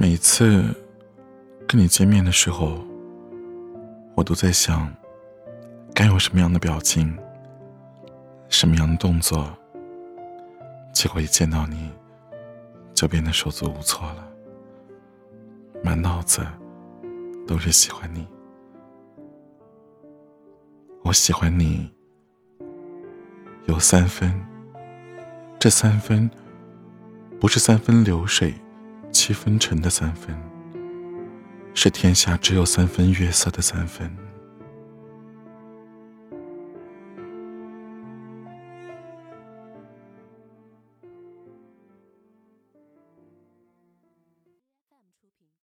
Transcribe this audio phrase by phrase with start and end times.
[0.00, 0.62] 每次
[1.66, 2.84] 跟你见面的时候，
[4.14, 4.94] 我都在想，
[5.92, 7.18] 该有什么样的表情，
[8.48, 9.52] 什么样的动作。
[10.94, 11.90] 结果一见到你，
[12.94, 14.28] 就变得手足无措了，
[15.82, 16.46] 满脑子
[17.44, 18.24] 都是喜欢你。
[21.02, 21.90] 我喜欢你
[23.66, 24.32] 有三分，
[25.58, 26.30] 这三分
[27.40, 28.54] 不是三分流水。
[29.28, 30.34] 七分尘的三分，
[31.74, 34.10] 是天下只有三分月色的三分。